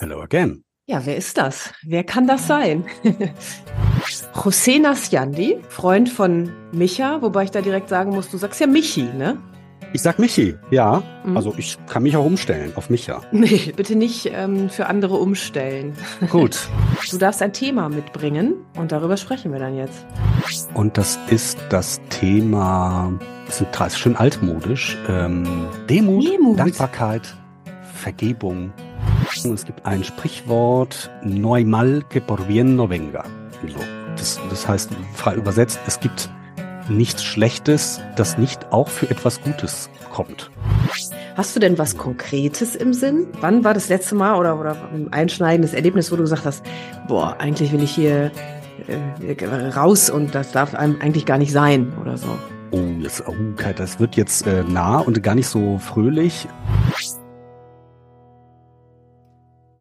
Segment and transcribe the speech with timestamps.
[0.00, 0.64] Hello again.
[0.86, 1.74] Ja, wer ist das?
[1.82, 2.86] Wer kann das sein?
[4.34, 9.02] José Nasjandi, Freund von Micha, wobei ich da direkt sagen muss, du sagst ja Michi,
[9.02, 9.36] ne?
[9.92, 11.02] Ich sag Michi, ja.
[11.22, 11.36] Mhm.
[11.36, 13.20] Also ich kann mich auch umstellen auf Micha.
[13.30, 15.92] Nee, bitte nicht ähm, für andere umstellen.
[16.30, 16.70] Gut.
[17.10, 20.06] Du darfst ein Thema mitbringen und darüber sprechen wir dann jetzt.
[20.72, 23.12] Und das ist das Thema,
[23.44, 27.36] das ist schön altmodisch, ähm, Demut, Demut, Dankbarkeit,
[27.92, 28.72] Vergebung.
[29.32, 33.24] Es gibt ein Sprichwort, no hay mal que por bien no venga.
[33.66, 33.78] So.
[34.16, 36.28] Das, das heißt, frei übersetzt, es gibt
[36.88, 40.50] nichts Schlechtes, das nicht auch für etwas Gutes kommt.
[41.36, 43.28] Hast du denn was Konkretes im Sinn?
[43.40, 46.64] Wann war das letzte Mal oder, oder ein einschneidendes Erlebnis, wo du gesagt hast,
[47.06, 48.32] boah, eigentlich will ich hier
[48.88, 52.36] äh, raus und das darf einem eigentlich gar nicht sein oder so?
[52.72, 53.34] Oh, jetzt, oh,
[53.76, 56.48] das wird jetzt äh, nah und gar nicht so fröhlich.